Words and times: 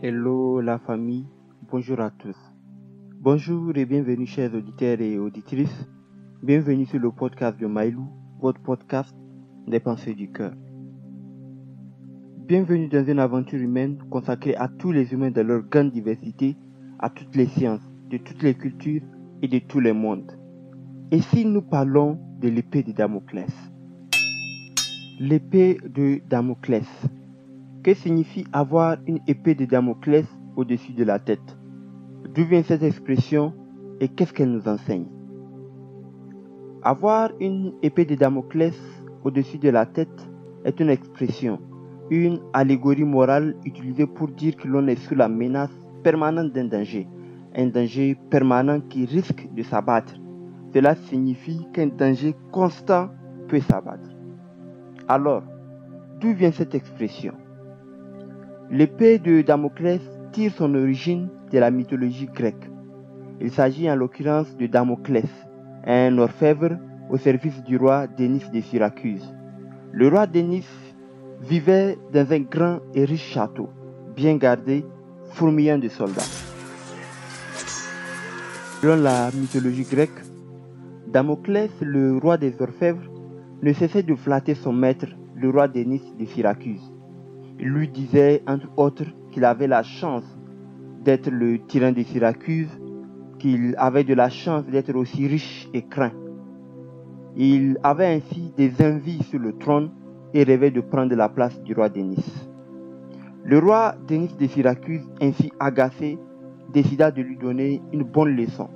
Hello 0.00 0.60
la 0.60 0.78
famille, 0.78 1.26
bonjour 1.72 1.98
à 1.98 2.12
tous. 2.12 2.36
Bonjour 3.20 3.76
et 3.76 3.84
bienvenue 3.84 4.26
chers 4.26 4.54
auditeurs 4.54 5.00
et 5.00 5.18
auditrices. 5.18 5.88
Bienvenue 6.40 6.86
sur 6.86 7.00
le 7.00 7.10
podcast 7.10 7.58
de 7.58 7.66
Maïlou, 7.66 8.06
votre 8.40 8.60
podcast 8.60 9.12
des 9.66 9.80
pensées 9.80 10.14
du 10.14 10.30
cœur. 10.30 10.52
Bienvenue 12.46 12.86
dans 12.86 13.04
une 13.04 13.18
aventure 13.18 13.58
humaine 13.58 13.98
consacrée 14.08 14.54
à 14.54 14.68
tous 14.68 14.92
les 14.92 15.12
humains 15.12 15.32
de 15.32 15.40
leur 15.40 15.62
grande 15.62 15.90
diversité, 15.90 16.56
à 17.00 17.10
toutes 17.10 17.34
les 17.34 17.46
sciences, 17.46 17.82
de 18.08 18.18
toutes 18.18 18.44
les 18.44 18.54
cultures 18.54 19.02
et 19.42 19.48
de 19.48 19.58
tous 19.58 19.80
les 19.80 19.92
mondes. 19.92 20.30
Et 21.10 21.20
si 21.22 21.44
nous 21.44 21.62
parlons 21.62 22.20
de 22.40 22.48
l'épée 22.48 22.84
de 22.84 22.92
Damoclès? 22.92 23.50
L'épée 25.18 25.76
de 25.84 26.20
Damoclès. 26.30 26.86
Que 27.88 27.94
signifie 27.94 28.44
avoir 28.52 28.98
une 29.06 29.20
épée 29.26 29.54
de 29.54 29.64
Damoclès 29.64 30.26
au-dessus 30.56 30.92
de 30.92 31.04
la 31.04 31.18
tête? 31.18 31.56
D'où 32.34 32.44
vient 32.44 32.62
cette 32.62 32.82
expression 32.82 33.54
et 33.98 34.08
qu'est-ce 34.08 34.34
qu'elle 34.34 34.50
nous 34.50 34.68
enseigne? 34.68 35.06
Avoir 36.82 37.30
une 37.40 37.72
épée 37.82 38.04
de 38.04 38.14
Damoclès 38.14 38.76
au-dessus 39.24 39.56
de 39.56 39.70
la 39.70 39.86
tête 39.86 40.28
est 40.66 40.78
une 40.80 40.90
expression, 40.90 41.60
une 42.10 42.40
allégorie 42.52 43.04
morale 43.04 43.56
utilisée 43.64 44.06
pour 44.06 44.28
dire 44.28 44.54
que 44.56 44.68
l'on 44.68 44.86
est 44.86 44.96
sous 45.08 45.14
la 45.14 45.30
menace 45.30 45.72
permanente 46.02 46.52
d'un 46.52 46.66
danger, 46.66 47.08
un 47.56 47.68
danger 47.68 48.18
permanent 48.28 48.82
qui 48.82 49.06
risque 49.06 49.48
de 49.54 49.62
s'abattre. 49.62 50.12
Cela 50.74 50.94
signifie 50.94 51.66
qu'un 51.72 51.86
danger 51.86 52.36
constant 52.52 53.08
peut 53.48 53.60
s'abattre. 53.60 54.10
Alors, 55.08 55.42
d'où 56.20 56.34
vient 56.34 56.52
cette 56.52 56.74
expression? 56.74 57.32
L'épée 58.70 59.18
de 59.18 59.40
Damoclès 59.40 60.02
tire 60.32 60.52
son 60.52 60.74
origine 60.74 61.30
de 61.50 61.58
la 61.58 61.70
mythologie 61.70 62.26
grecque. 62.26 62.68
Il 63.40 63.50
s'agit 63.50 63.90
en 63.90 63.96
l'occurrence 63.96 64.54
de 64.58 64.66
Damoclès, 64.66 65.30
un 65.86 66.18
orfèvre 66.18 66.76
au 67.08 67.16
service 67.16 67.62
du 67.64 67.78
roi 67.78 68.06
Denis 68.06 68.44
de 68.52 68.60
Syracuse. 68.60 69.24
Le 69.90 70.08
roi 70.08 70.26
Denis 70.26 70.66
vivait 71.40 71.96
dans 72.12 72.30
un 72.30 72.40
grand 72.40 72.80
et 72.94 73.06
riche 73.06 73.32
château, 73.32 73.70
bien 74.14 74.36
gardé, 74.36 74.84
fourmillant 75.30 75.78
de 75.78 75.88
soldats. 75.88 76.20
Selon 78.82 78.96
la 79.02 79.30
mythologie 79.32 79.86
grecque, 79.90 80.22
Damoclès, 81.06 81.70
le 81.80 82.18
roi 82.18 82.36
des 82.36 82.60
orfèvres, 82.60 83.10
ne 83.62 83.72
cessait 83.72 84.02
de 84.02 84.14
flatter 84.14 84.54
son 84.54 84.74
maître, 84.74 85.06
le 85.34 85.48
roi 85.48 85.68
Denis 85.68 86.02
de 86.20 86.26
Syracuse. 86.26 86.92
Lui 87.58 87.88
disait, 87.88 88.42
entre 88.46 88.68
autres, 88.76 89.04
qu'il 89.32 89.44
avait 89.44 89.66
la 89.66 89.82
chance 89.82 90.24
d'être 91.04 91.30
le 91.30 91.58
tyran 91.66 91.92
de 91.92 92.02
Syracuse, 92.02 92.68
qu'il 93.38 93.74
avait 93.78 94.04
de 94.04 94.14
la 94.14 94.28
chance 94.28 94.64
d'être 94.66 94.94
aussi 94.94 95.26
riche 95.26 95.68
et 95.72 95.82
craint. 95.82 96.12
Il 97.36 97.78
avait 97.82 98.06
ainsi 98.06 98.52
des 98.56 98.72
envies 98.84 99.22
sur 99.24 99.38
le 99.38 99.52
trône 99.56 99.90
et 100.34 100.42
rêvait 100.42 100.70
de 100.70 100.80
prendre 100.80 101.14
la 101.14 101.28
place 101.28 101.60
du 101.62 101.72
roi 101.72 101.88
Denis. 101.88 102.24
Le 103.44 103.58
roi 103.58 103.94
Denis 104.06 104.34
de 104.38 104.46
Syracuse, 104.46 105.08
ainsi 105.20 105.52
agacé, 105.58 106.18
décida 106.72 107.10
de 107.10 107.22
lui 107.22 107.36
donner 107.36 107.80
une 107.92 108.02
bonne 108.02 108.36
leçon, 108.36 108.68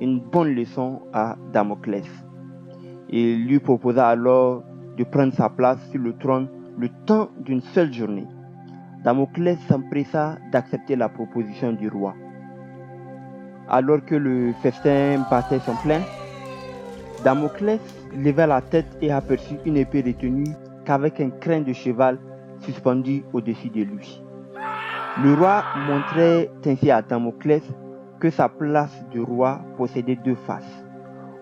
une 0.00 0.20
bonne 0.20 0.54
leçon 0.54 1.00
à 1.12 1.36
Damoclès. 1.52 2.06
Il 3.08 3.46
lui 3.46 3.58
proposa 3.58 4.08
alors 4.08 4.62
de 4.96 5.04
prendre 5.04 5.32
sa 5.32 5.48
place 5.48 5.78
sur 5.90 6.00
le 6.00 6.12
trône 6.14 6.48
le 6.78 6.88
temps 7.06 7.28
d'une 7.40 7.60
seule 7.60 7.92
journée. 7.92 8.26
Damoclès 9.04 9.58
s'empressa 9.68 10.38
d'accepter 10.52 10.96
la 10.96 11.08
proposition 11.08 11.72
du 11.72 11.88
roi. 11.88 12.14
Alors 13.68 14.04
que 14.04 14.14
le 14.14 14.52
festin 14.62 15.24
battait 15.30 15.58
son 15.60 15.74
plein, 15.76 16.00
Damoclès 17.24 17.80
leva 18.16 18.46
la 18.46 18.60
tête 18.60 18.96
et 19.00 19.12
aperçut 19.12 19.58
une 19.64 19.76
épée 19.76 20.02
retenue 20.04 20.54
qu'avec 20.84 21.20
un 21.20 21.30
crin 21.30 21.60
de 21.60 21.72
cheval 21.72 22.18
suspendu 22.60 23.24
au-dessus 23.32 23.70
de 23.70 23.82
lui. 23.82 24.22
Le 25.22 25.34
roi 25.34 25.64
montrait 25.86 26.50
ainsi 26.64 26.90
à 26.90 27.02
Damoclès 27.02 27.62
que 28.18 28.30
sa 28.30 28.48
place 28.48 29.04
de 29.12 29.20
roi 29.20 29.60
possédait 29.76 30.18
deux 30.24 30.36
faces. 30.46 30.84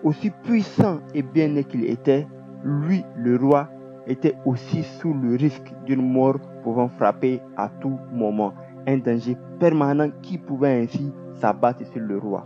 Aussi 0.03 0.31
puissant 0.43 0.99
et 1.13 1.21
bien 1.21 1.47
né 1.47 1.63
qu'il 1.63 1.85
était, 1.85 2.27
lui, 2.63 3.03
le 3.15 3.37
roi, 3.37 3.69
était 4.07 4.35
aussi 4.45 4.83
sous 4.83 5.13
le 5.13 5.35
risque 5.35 5.71
d'une 5.85 6.01
mort 6.01 6.39
pouvant 6.63 6.87
frapper 6.89 7.39
à 7.57 7.69
tout 7.69 7.97
moment, 8.11 8.53
un 8.87 8.97
danger 8.97 9.37
permanent 9.59 10.09
qui 10.21 10.37
pouvait 10.37 10.81
ainsi 10.81 11.11
s'abattre 11.35 11.85
sur 11.85 12.01
le 12.01 12.17
roi. 12.17 12.45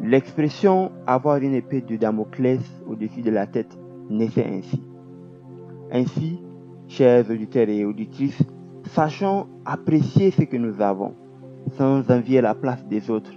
L'expression 0.00 0.90
avoir 1.06 1.36
une 1.38 1.54
épée 1.54 1.80
de 1.80 1.96
Damoclès 1.96 2.60
au-dessus 2.86 3.22
de 3.22 3.30
la 3.30 3.46
tête 3.46 3.78
naissait 4.10 4.46
ainsi. 4.46 4.82
Ainsi, 5.92 6.42
chers 6.88 7.30
auditeurs 7.30 7.68
et 7.68 7.84
auditrices, 7.84 8.42
sachons 8.86 9.46
apprécier 9.64 10.30
ce 10.30 10.42
que 10.42 10.56
nous 10.56 10.80
avons, 10.80 11.14
sans 11.76 12.10
envier 12.10 12.40
la 12.40 12.54
place 12.54 12.84
des 12.86 13.10
autres. 13.10 13.32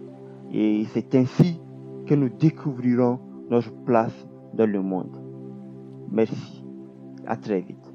Et 0.52 0.86
c'est 0.94 1.14
ainsi 1.16 1.60
que 2.08 2.16
nous 2.16 2.30
découvrirons 2.30 3.20
notre 3.50 3.74
place 3.86 4.28
dans 4.54 4.70
le 4.70 4.82
monde. 4.82 5.16
Merci. 6.12 6.67
Atrevitt. 7.28 7.87